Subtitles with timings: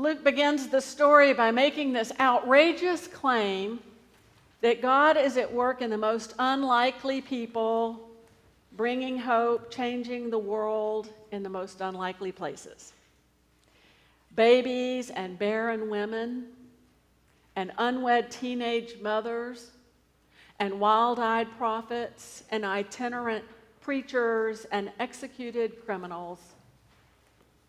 [0.00, 3.80] Luke begins the story by making this outrageous claim
[4.62, 8.08] that God is at work in the most unlikely people,
[8.72, 12.94] bringing hope, changing the world in the most unlikely places.
[14.34, 16.46] Babies and barren women,
[17.54, 19.72] and unwed teenage mothers,
[20.60, 23.44] and wild eyed prophets, and itinerant
[23.82, 26.38] preachers, and executed criminals.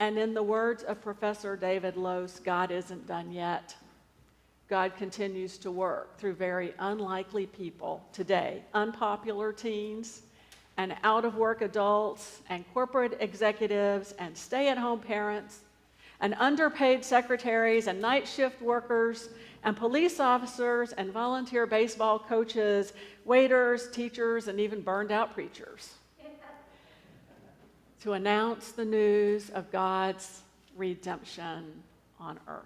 [0.00, 3.74] And in the words of Professor David Lose, God isn't done yet.
[4.68, 10.22] God continues to work through very unlikely people today unpopular teens,
[10.76, 15.60] and out of work adults, and corporate executives, and stay at home parents,
[16.20, 19.30] and underpaid secretaries, and night shift workers,
[19.64, 22.92] and police officers, and volunteer baseball coaches,
[23.24, 25.94] waiters, teachers, and even burned out preachers
[28.02, 30.42] to announce the news of God's
[30.76, 31.82] redemption
[32.20, 32.64] on earth.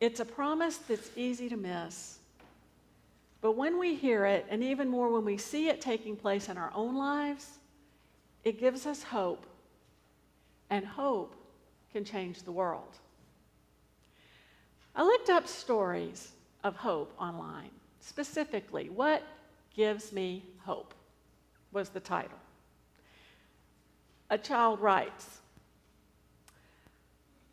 [0.00, 2.18] It's a promise that's easy to miss.
[3.40, 6.58] But when we hear it, and even more when we see it taking place in
[6.58, 7.58] our own lives,
[8.44, 9.46] it gives us hope.
[10.70, 11.34] And hope
[11.92, 12.98] can change the world.
[14.94, 16.32] I looked up stories
[16.64, 17.70] of hope online.
[18.00, 19.22] Specifically, What
[19.74, 20.94] Gives Me Hope
[21.72, 22.38] was the title
[24.30, 25.40] a child writes,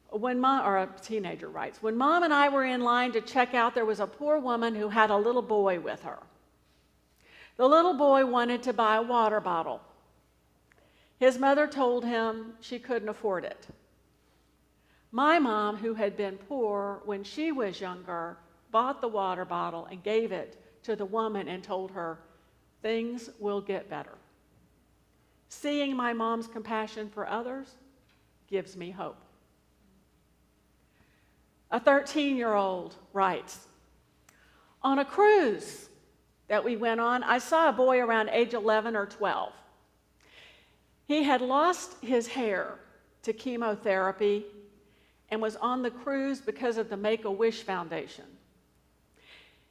[0.09, 3.53] when mom, or a teenager writes, when mom and I were in line to check
[3.53, 6.19] out, there was a poor woman who had a little boy with her.
[7.57, 9.81] The little boy wanted to buy a water bottle.
[11.19, 13.67] His mother told him she couldn't afford it.
[15.11, 18.37] My mom, who had been poor when she was younger,
[18.71, 22.19] bought the water bottle and gave it to the woman and told her,
[22.81, 24.17] Things will get better.
[25.53, 27.67] Seeing my mom's compassion for others
[28.47, 29.17] gives me hope.
[31.69, 33.67] A 13 year old writes
[34.81, 35.89] On a cruise
[36.47, 39.53] that we went on, I saw a boy around age 11 or 12.
[41.05, 42.79] He had lost his hair
[43.21, 44.45] to chemotherapy
[45.29, 48.25] and was on the cruise because of the Make a Wish Foundation.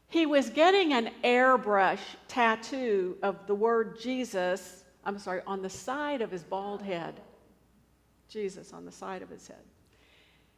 [0.07, 6.23] He was getting an airbrush tattoo of the word Jesus I'm sorry, on the side
[6.23, 7.21] of his bald head.
[8.29, 9.65] Jesus on the side of his head.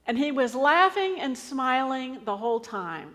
[0.07, 3.15] And he was laughing and smiling the whole time.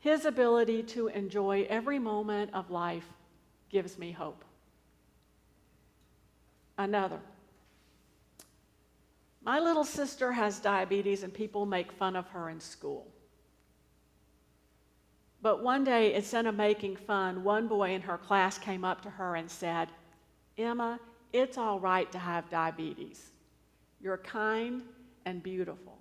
[0.00, 3.06] His ability to enjoy every moment of life
[3.70, 4.44] gives me hope.
[6.76, 7.20] Another.
[9.42, 13.06] My little sister has diabetes, and people make fun of her in school.
[15.42, 19.10] But one day, instead of making fun, one boy in her class came up to
[19.10, 19.88] her and said,
[20.58, 21.00] Emma,
[21.32, 23.30] it's all right to have diabetes.
[24.00, 24.82] You're kind
[25.24, 25.98] and beautiful.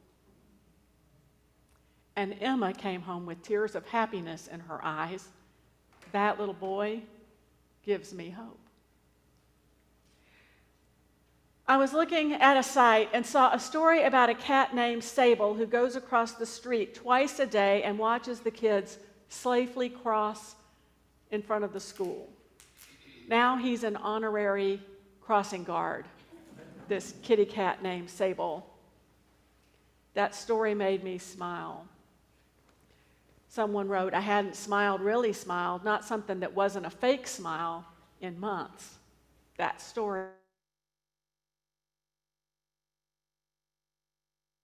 [2.15, 5.27] And Emma came home with tears of happiness in her eyes.
[6.11, 7.01] That little boy
[7.83, 8.59] gives me hope.
[11.67, 15.53] I was looking at a site and saw a story about a cat named Sable
[15.53, 18.97] who goes across the street twice a day and watches the kids
[19.29, 20.55] safely cross
[21.29, 22.27] in front of the school.
[23.29, 24.81] Now he's an honorary
[25.21, 26.05] crossing guard,
[26.87, 28.65] this kitty cat named Sable.
[30.15, 31.85] That story made me smile.
[33.47, 37.85] Someone wrote, I hadn't smiled, really smiled, not something that wasn't a fake smile
[38.19, 38.97] in months.
[39.57, 40.25] That story.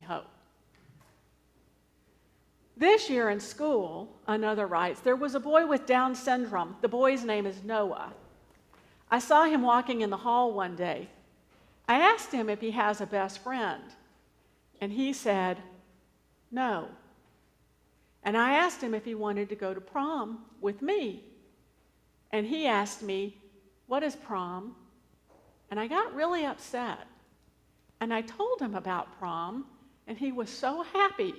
[0.03, 0.25] Hope.
[2.75, 6.75] This year in school, another writes, there was a boy with Down syndrome.
[6.81, 8.11] The boy's name is Noah.
[9.09, 11.09] I saw him walking in the hall one day.
[11.87, 13.83] I asked him if he has a best friend,
[14.81, 15.57] and he said,
[16.51, 16.87] No.
[18.23, 21.23] And I asked him if he wanted to go to prom with me.
[22.31, 23.37] And he asked me,
[23.85, 24.75] What is prom?
[25.69, 26.99] And I got really upset.
[27.99, 29.65] And I told him about prom,
[30.07, 31.35] and he was so happy.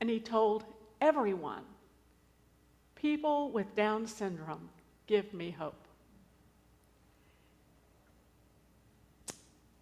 [0.00, 0.64] And he told
[1.00, 1.62] everyone,
[2.94, 4.68] People with Down syndrome
[5.06, 5.85] give me hope.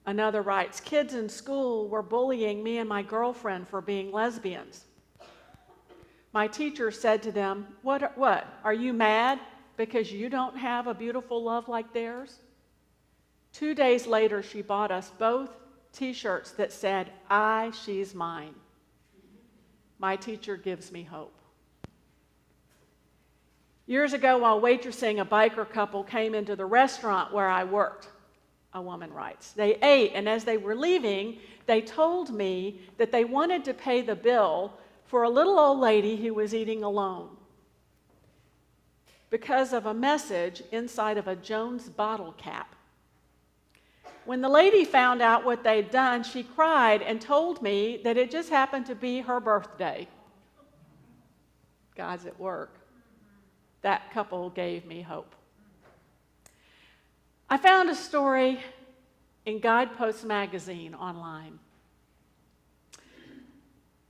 [0.07, 4.85] Another writes Kids in school were bullying me and my girlfriend for being lesbians.
[6.33, 8.47] My teacher said to them, What, what?
[8.65, 9.39] Are you mad
[9.77, 12.39] because you don't have a beautiful love like theirs?
[13.53, 15.51] Two days later, she bought us both
[15.93, 18.55] t shirts that said, I, she's mine.
[19.99, 21.39] My teacher gives me hope.
[23.87, 28.09] Years ago, while waitressing, a biker couple came into the restaurant where I worked.
[28.75, 29.53] A woman writes.
[29.53, 34.03] They ate, and as they were leaving, they told me that they wanted to pay
[34.03, 34.73] the bill
[35.07, 37.29] for a little old lady who was eating alone
[39.31, 42.77] because of a message inside of a Jones bottle cap.
[44.25, 48.31] When the lady found out what they'd done, she cried and told me that it
[48.31, 50.09] just happened to be her birthday.
[51.97, 52.79] God's at work.
[53.83, 55.35] That couple gave me hope.
[57.55, 58.59] I found a story
[59.47, 61.61] in Guidepost magazine online.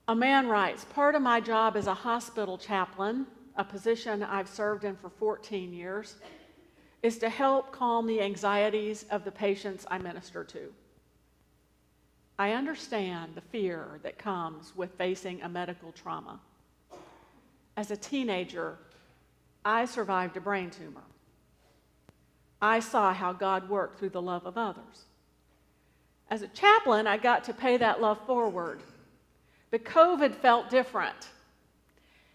[0.09, 3.27] A man writes Part of my job as a hospital chaplain,
[3.57, 6.17] a position I've served in for 14 years,
[7.03, 10.73] is to help calm the anxieties of the patients I minister to.
[12.39, 16.41] I understand the fear that comes with facing a medical trauma.
[17.77, 18.79] As a teenager,
[19.67, 21.05] I survived a brain tumor.
[22.65, 25.05] I saw how God worked through the love of others.
[26.31, 28.81] As a chaplain, I got to pay that love forward.
[29.71, 31.29] But COVID felt different.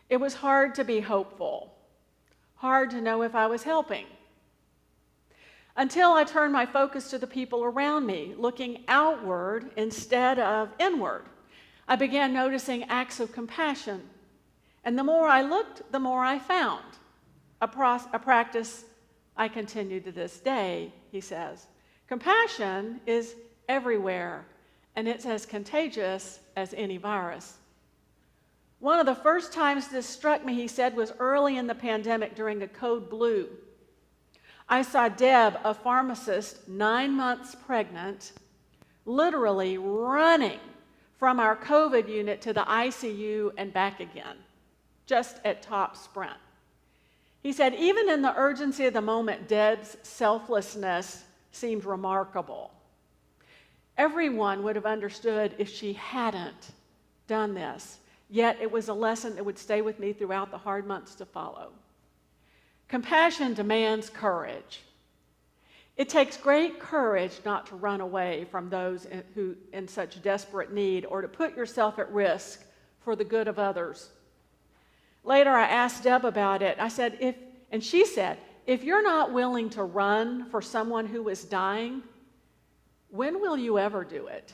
[0.08, 1.74] It was hard to be hopeful,
[2.54, 4.06] hard to know if I was helping.
[5.76, 11.26] Until I turned my focus to the people around me, looking outward instead of inward.
[11.88, 14.08] I began noticing acts of compassion.
[14.84, 16.86] And the more I looked, the more I found.
[17.62, 18.86] A, a practice
[19.40, 21.66] I continue to this day, he says.
[22.10, 23.36] Compassion is
[23.70, 24.46] everywhere,
[24.98, 27.58] and it's as contagious as any virus.
[28.80, 32.36] One of the first times this struck me, he said, was early in the pandemic
[32.36, 33.48] during a code blue.
[34.68, 38.34] I saw Deb, a pharmacist, nine months pregnant,
[39.06, 40.60] literally running
[41.18, 44.36] from our COVID unit to the ICU and back again,
[45.06, 46.38] just at top sprint.
[47.42, 52.72] He said, even in the urgency of the moment, Deb's selflessness seemed remarkable.
[53.98, 56.72] Everyone would have understood if she hadn't
[57.28, 58.00] done this,
[58.30, 61.26] yet it was a lesson that would stay with me throughout the hard months to
[61.26, 61.72] follow.
[62.88, 64.82] Compassion demands courage.
[65.96, 70.72] It takes great courage not to run away from those in, who in such desperate
[70.72, 72.64] need or to put yourself at risk
[73.02, 74.10] for the good of others.
[75.24, 76.78] Later, I asked Deb about it.
[76.80, 77.36] I said, if,
[77.72, 82.04] and she said, if you're not willing to run for someone who is dying,
[83.10, 84.54] when will you ever do it?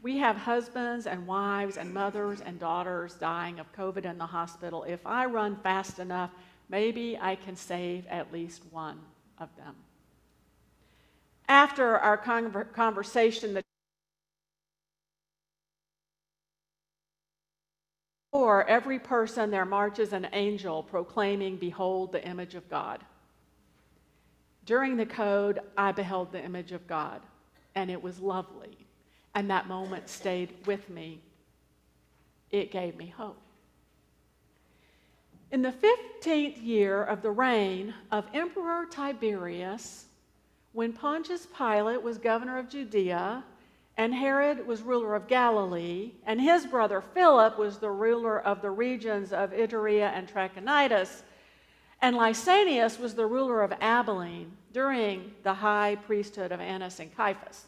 [0.00, 4.84] We have husbands and wives and mothers and daughters dying of COVID in the hospital.
[4.84, 6.30] If I run fast enough,
[6.68, 9.00] maybe I can save at least one
[9.38, 9.74] of them.
[11.48, 13.64] After our conversation, the
[18.36, 23.02] For every person there marches an angel proclaiming, Behold the image of God.
[24.66, 27.22] During the code, I beheld the image of God,
[27.74, 28.76] and it was lovely.
[29.34, 31.22] And that moment stayed with me.
[32.50, 33.40] It gave me hope.
[35.50, 40.08] In the 15th year of the reign of Emperor Tiberius,
[40.74, 43.44] when Pontius Pilate was governor of Judea,
[43.96, 48.70] and Herod was ruler of Galilee, and his brother Philip was the ruler of the
[48.70, 51.22] regions of Iturea and Trachonitis,
[52.02, 57.64] and Lysanias was the ruler of Abilene during the high priesthood of Annas and Caiaphas.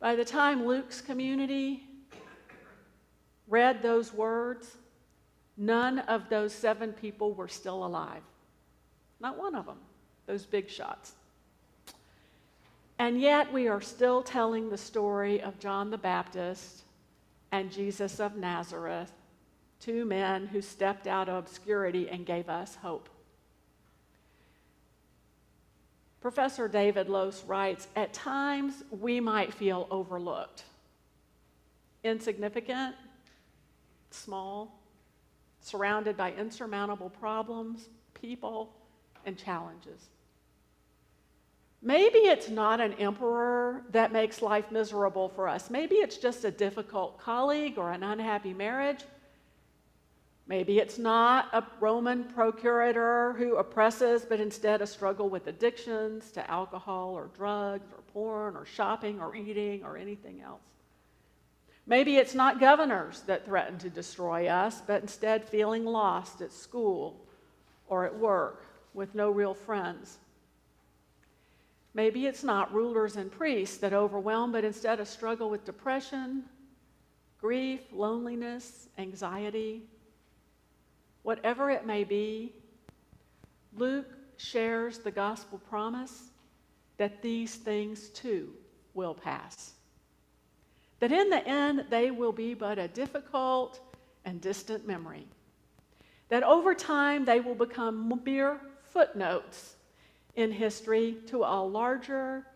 [0.00, 1.84] By the time Luke's community
[3.48, 4.76] read those words,
[5.58, 8.22] none of those seven people were still alive.
[9.20, 9.78] Not one of them,
[10.26, 11.12] those big shots.
[12.98, 16.82] And yet, we are still telling the story of John the Baptist
[17.52, 19.12] and Jesus of Nazareth,
[19.80, 23.08] two men who stepped out of obscurity and gave us hope.
[26.20, 30.64] Professor David Lose writes At times, we might feel overlooked,
[32.02, 32.96] insignificant,
[34.10, 34.80] small,
[35.60, 38.74] surrounded by insurmountable problems, people,
[39.24, 40.08] and challenges.
[41.80, 45.70] Maybe it's not an emperor that makes life miserable for us.
[45.70, 49.04] Maybe it's just a difficult colleague or an unhappy marriage.
[50.48, 56.50] Maybe it's not a Roman procurator who oppresses, but instead a struggle with addictions to
[56.50, 60.62] alcohol or drugs or porn or shopping or eating or anything else.
[61.86, 67.24] Maybe it's not governors that threaten to destroy us, but instead feeling lost at school
[67.86, 70.18] or at work with no real friends.
[71.98, 76.44] Maybe it's not rulers and priests that overwhelm, but instead a struggle with depression,
[77.40, 79.82] grief, loneliness, anxiety.
[81.24, 82.54] Whatever it may be,
[83.76, 86.30] Luke shares the gospel promise
[86.98, 88.52] that these things too
[88.94, 89.72] will pass.
[91.00, 93.80] That in the end, they will be but a difficult
[94.24, 95.26] and distant memory.
[96.28, 99.74] That over time, they will become mere footnotes
[100.38, 102.46] in history to a larger,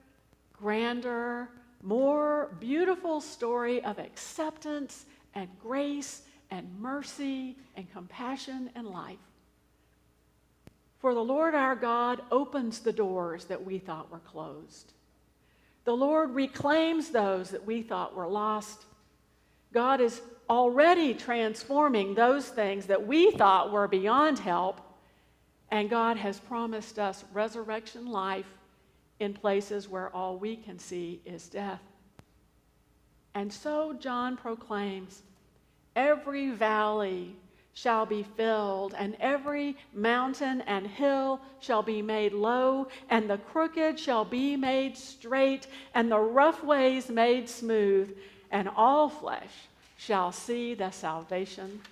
[0.52, 1.48] grander,
[1.82, 6.22] more beautiful story of acceptance and grace
[6.52, 9.18] and mercy and compassion and life.
[11.00, 14.92] For the Lord our God opens the doors that we thought were closed.
[15.84, 18.84] The Lord reclaims those that we thought were lost.
[19.72, 24.80] God is already transforming those things that we thought were beyond help.
[25.72, 28.46] And God has promised us resurrection life
[29.20, 31.80] in places where all we can see is death.
[33.34, 35.22] And so John proclaims
[35.96, 37.34] every valley
[37.72, 43.98] shall be filled, and every mountain and hill shall be made low, and the crooked
[43.98, 48.14] shall be made straight, and the rough ways made smooth,
[48.50, 51.80] and all flesh shall see the salvation